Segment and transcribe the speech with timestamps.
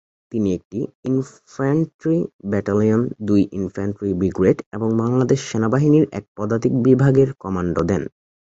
[0.31, 0.79] তিনি একটি
[1.05, 2.17] infantry
[2.51, 8.03] battalion, দুই ইনফ্যান্ট্রি ব্রিগেড এবং বাংলাদেশ সেনাবাহিনীর এক পদাতিক বিভাগের কমান্ড দেন।